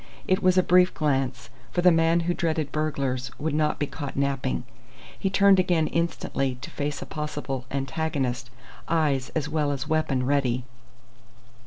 It 0.27 0.41
was 0.41 0.57
a 0.57 0.63
brief 0.63 0.95
glance, 0.95 1.51
for 1.71 1.83
the 1.83 1.91
man 1.91 2.21
who 2.21 2.33
dreaded 2.33 2.71
burglars 2.71 3.29
would 3.37 3.53
not 3.53 3.77
be 3.77 3.85
caught 3.85 4.15
napping. 4.15 4.63
He 5.19 5.29
turned 5.29 5.59
again 5.59 5.85
instantly 5.85 6.55
to 6.61 6.71
face 6.71 7.03
a 7.03 7.05
possible 7.05 7.65
antagonist, 7.69 8.49
eyes 8.87 9.29
as 9.35 9.47
well 9.47 9.71
as 9.71 9.87
weapon 9.87 10.25
ready. 10.25 10.65